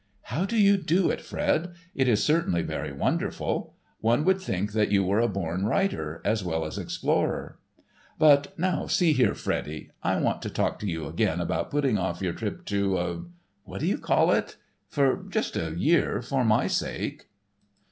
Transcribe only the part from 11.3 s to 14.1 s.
about putting off your trip to—what do you